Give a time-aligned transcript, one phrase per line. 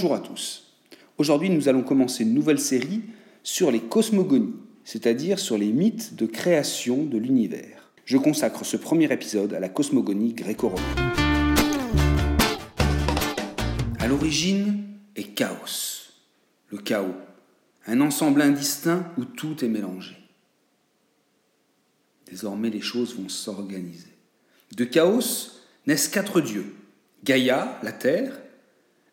[0.00, 0.76] Bonjour à tous.
[1.16, 3.00] Aujourd'hui, nous allons commencer une nouvelle série
[3.42, 7.90] sur les cosmogonies, c'est-à-dire sur les mythes de création de l'univers.
[8.04, 10.84] Je consacre ce premier épisode à la cosmogonie gréco-romaine.
[13.98, 14.84] À l'origine
[15.16, 16.12] est chaos,
[16.68, 17.16] le chaos,
[17.88, 20.14] un ensemble indistinct où tout est mélangé.
[22.30, 24.14] Désormais, les choses vont s'organiser.
[24.76, 25.50] De chaos
[25.88, 26.72] naissent quatre dieux
[27.24, 28.40] Gaïa, la terre,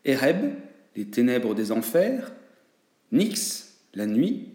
[0.03, 0.53] Ereb,
[0.95, 2.33] les ténèbres des enfers,
[3.11, 4.49] Nyx, la nuit,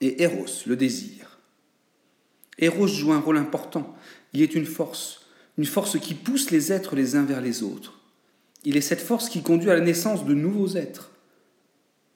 [0.00, 1.38] et Eros, le désir.
[2.58, 3.94] Eros joue un rôle important.
[4.32, 5.26] Il est une force,
[5.58, 8.00] une force qui pousse les êtres les uns vers les autres.
[8.64, 11.12] Il est cette force qui conduit à la naissance de nouveaux êtres.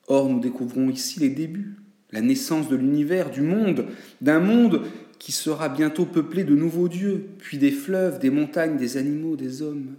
[0.07, 1.77] Or, nous découvrons ici les débuts,
[2.13, 3.87] la naissance de l'univers, du monde,
[4.21, 4.87] d'un monde
[5.19, 9.63] qui sera bientôt peuplé de nouveaux dieux, puis des fleuves, des montagnes, des animaux, des
[9.63, 9.97] hommes.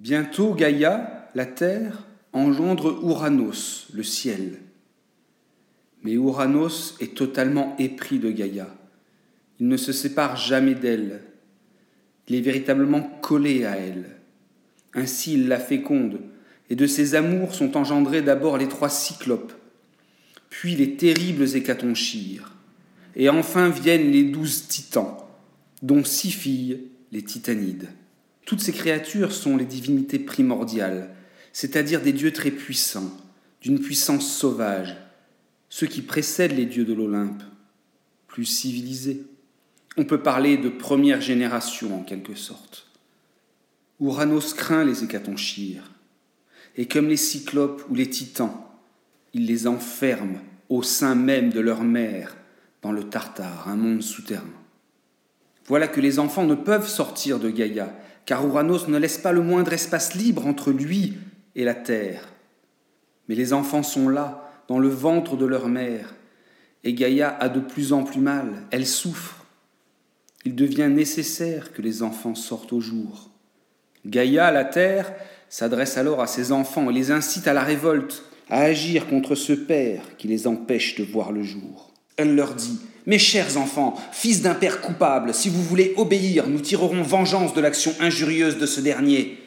[0.00, 4.58] Bientôt Gaïa, la terre, engendre Ouranos, le ciel.
[6.02, 8.74] Mais Ouranos est totalement épris de Gaïa.
[9.58, 11.20] Il ne se sépare jamais d'elle.
[12.28, 14.16] Il est véritablement collé à elle.
[14.94, 16.20] Ainsi il la féconde,
[16.70, 19.52] et de ses amours sont engendrés d'abord les trois cyclopes,
[20.48, 22.54] puis les terribles hécatonchires,
[23.16, 25.18] et enfin viennent les douze titans,
[25.82, 27.90] dont six filles, les titanides.
[28.50, 31.14] Toutes ces créatures sont les divinités primordiales,
[31.52, 33.16] c'est-à-dire des dieux très puissants,
[33.62, 34.96] d'une puissance sauvage,
[35.68, 37.44] ceux qui précèdent les dieux de l'Olympe,
[38.26, 39.22] plus civilisés.
[39.96, 42.88] On peut parler de première génération en quelque sorte.
[44.00, 45.88] Ouranos craint les hécatonchires,
[46.74, 48.64] et comme les cyclopes ou les titans,
[49.32, 52.36] il les enferme au sein même de leur mère,
[52.82, 54.42] dans le Tartare, un monde souterrain.
[55.66, 57.94] Voilà que les enfants ne peuvent sortir de Gaïa,
[58.30, 61.14] car Ouranos ne laisse pas le moindre espace libre entre lui
[61.56, 62.28] et la terre.
[63.28, 66.14] Mais les enfants sont là, dans le ventre de leur mère,
[66.84, 69.44] et Gaïa a de plus en plus mal, elle souffre.
[70.44, 73.30] Il devient nécessaire que les enfants sortent au jour.
[74.06, 75.12] Gaïa, la terre,
[75.48, 79.54] s'adresse alors à ses enfants et les incite à la révolte, à agir contre ce
[79.54, 81.90] père qui les empêche de voir le jour.
[82.16, 86.60] Elle leur dit mes chers enfants, fils d'un père coupable, si vous voulez obéir, nous
[86.60, 89.38] tirerons vengeance de l'action injurieuse de ce dernier.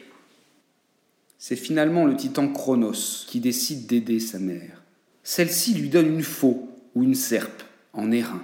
[1.38, 4.82] C'est finalement le titan Chronos qui décide d'aider sa mère.
[5.22, 8.42] Celle-ci lui donne une faux ou une serpe en airain.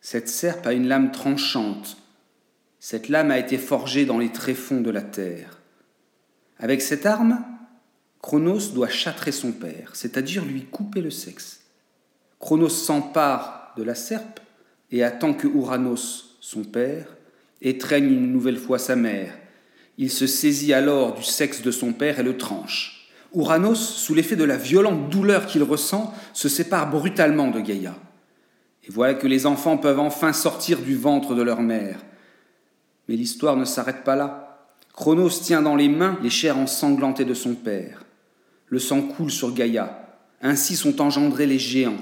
[0.00, 1.98] Cette serpe a une lame tranchante.
[2.78, 5.60] Cette lame a été forgée dans les tréfonds de la terre.
[6.58, 7.44] Avec cette arme,
[8.22, 11.60] Chronos doit châtrer son père, c'est-à-dire lui couper le sexe.
[12.38, 14.40] Chronos s'empare de la serpe
[14.90, 17.16] et attend que Ouranos, son père,
[17.62, 19.32] étreigne une nouvelle fois sa mère.
[19.98, 23.08] Il se saisit alors du sexe de son père et le tranche.
[23.32, 27.94] Ouranos, sous l'effet de la violente douleur qu'il ressent, se sépare brutalement de Gaïa.
[28.84, 31.98] Et voilà que les enfants peuvent enfin sortir du ventre de leur mère.
[33.08, 34.68] Mais l'histoire ne s'arrête pas là.
[34.94, 38.04] Chronos tient dans les mains les chairs ensanglantées de son père.
[38.66, 40.18] Le sang coule sur Gaïa.
[40.42, 41.98] Ainsi sont engendrés les géants,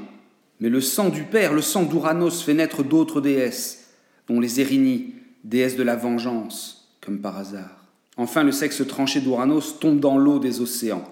[0.60, 3.90] mais le sang du Père, le sang d'Ouranos, fait naître d'autres déesses,
[4.28, 5.14] dont les Érinies,
[5.44, 7.86] déesses de la vengeance, comme par hasard.
[8.16, 11.04] Enfin, le sexe tranché d'Ouranos tombe dans l'eau des océans.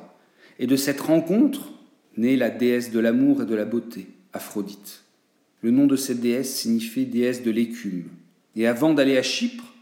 [0.59, 1.71] Et de cette rencontre
[2.17, 5.05] naît la déesse de l'amour et de la beauté, Aphrodite.
[5.63, 8.09] Le nom de cette déesse signifie déesse de l'écume.
[8.57, 9.75] Et avant d'aller à Chypre,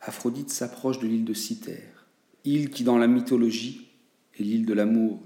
[0.00, 2.06] Aphrodite s'approche de l'île de Cythère,
[2.44, 3.88] île qui dans la mythologie
[4.38, 5.20] est l'île de l'amour,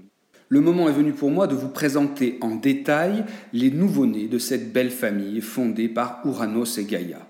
[0.53, 4.71] le moment est venu pour moi de vous présenter en détail les nouveau-nés de cette
[4.71, 7.25] belle famille fondée par Ouranos et Gaïa.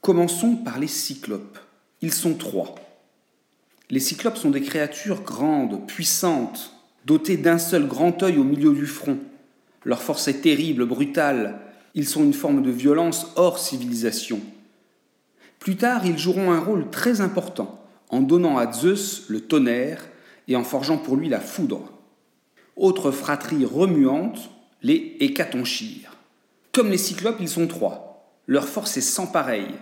[0.00, 1.58] Commençons par les cyclopes.
[2.00, 2.74] Ils sont trois.
[3.90, 6.72] Les cyclopes sont des créatures grandes, puissantes,
[7.04, 9.18] dotées d'un seul grand œil au milieu du front.
[9.84, 11.60] Leur force est terrible, brutale.
[11.94, 14.40] Ils sont une forme de violence hors civilisation.
[15.58, 20.09] Plus tard, ils joueront un rôle très important en donnant à Zeus le tonnerre
[20.48, 21.92] et en forgeant pour lui la foudre.
[22.76, 24.50] Autre fratrie remuante,
[24.82, 26.16] les hécatonchires.
[26.72, 28.34] Comme les cyclopes, ils sont trois.
[28.46, 29.74] Leur force est sans pareille.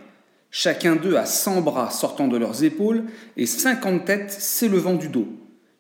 [0.51, 3.05] Chacun d'eux a cent bras sortant de leurs épaules
[3.37, 5.29] et cinquante têtes s'élevant du dos.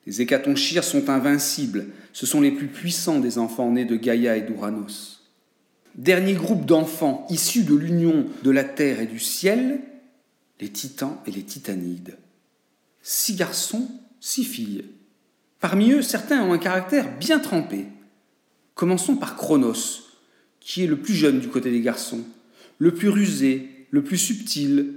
[0.06, 1.86] Les hécatonchires sont invincibles.
[2.12, 5.22] Ce sont les plus puissants des enfants nés de Gaïa et d'Ouranos.
[5.94, 9.80] Dernier groupe d'enfants issus de l'union de la terre et du ciel,
[10.60, 12.16] les titans et les titanides.
[13.02, 13.88] Six garçons
[14.20, 14.84] six filles.
[15.60, 17.86] Parmi eux, certains ont un caractère bien trempé.
[18.74, 20.04] Commençons par Chronos,
[20.60, 22.24] qui est le plus jeune du côté des garçons,
[22.78, 24.94] le plus rusé, le plus subtil,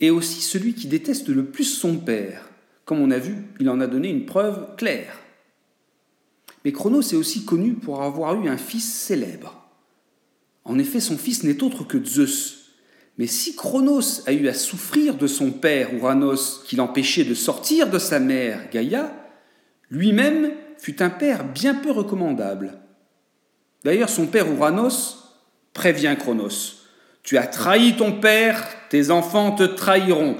[0.00, 2.48] et aussi celui qui déteste le plus son père,
[2.84, 5.20] Comme on a vu, il en a donné une preuve claire.
[6.64, 9.68] Mais Chronos est aussi connu pour avoir eu un fils célèbre.
[10.64, 12.61] En effet, son fils n'est autre que Zeus.
[13.18, 17.90] Mais si Chronos a eu à souffrir de son père Uranos qui l'empêchait de sortir
[17.90, 19.14] de sa mère Gaïa,
[19.90, 22.78] lui-même fut un père bien peu recommandable.
[23.84, 25.18] D'ailleurs, son père Uranos
[25.74, 26.78] prévient Chronos.
[27.22, 30.36] Tu as trahi ton père, tes enfants te trahiront.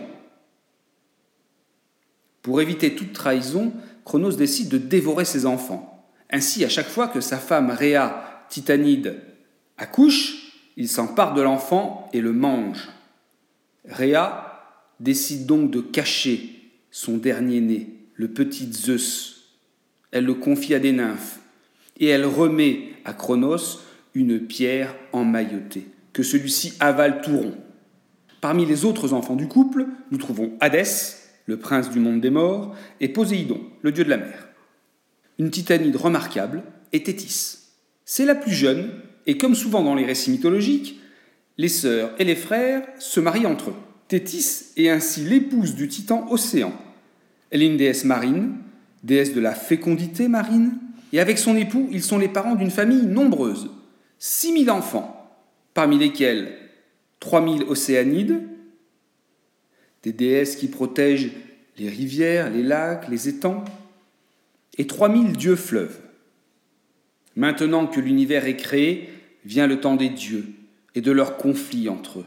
[2.42, 3.72] Pour éviter toute trahison,
[4.04, 6.08] Chronos décide de dévorer ses enfants.
[6.30, 9.20] Ainsi, à chaque fois que sa femme Rhea, titanide,
[9.78, 10.41] accouche,
[10.76, 12.88] il s'empare de l'enfant et le mange.
[13.88, 14.52] Rhea
[15.00, 19.58] décide donc de cacher son dernier-né, le petit Zeus.
[20.10, 21.40] Elle le confie à des nymphes
[21.98, 23.80] et elle remet à Chronos
[24.14, 27.56] une pierre emmaillotée, que celui-ci avale tout rond.
[28.40, 31.16] Parmi les autres enfants du couple, nous trouvons Hadès,
[31.46, 34.48] le prince du monde des morts, et Poséidon, le dieu de la mer.
[35.38, 37.58] Une titanide remarquable est Thétis.
[38.04, 38.90] C'est la plus jeune,
[39.26, 41.00] et comme souvent dans les récits mythologiques,
[41.58, 43.76] les sœurs et les frères se marient entre eux.
[44.08, 46.72] Thétis est ainsi l'épouse du titan Océan.
[47.50, 48.56] Elle est une déesse marine,
[49.02, 50.78] déesse de la fécondité marine,
[51.12, 53.70] et avec son époux, ils sont les parents d'une famille nombreuse,
[54.18, 55.30] 6000 enfants,
[55.74, 56.56] parmi lesquels
[57.20, 58.42] 3000 océanides,
[60.02, 61.30] des déesses qui protègent
[61.78, 63.64] les rivières, les lacs, les étangs,
[64.78, 66.00] et 3000 dieux fleuves.
[67.36, 69.08] Maintenant que l'univers est créé,
[69.44, 70.46] vient le temps des dieux
[70.94, 72.26] et de leurs conflits entre eux,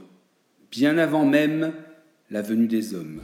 [0.72, 1.74] bien avant même
[2.32, 3.22] la venue des hommes.